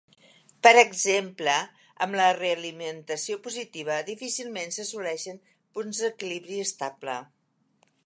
[0.67, 1.57] Per exemple
[2.05, 5.41] amb la realimentació positiva, difícilment s'assoleixen
[5.79, 7.21] punts d'equilibri estable.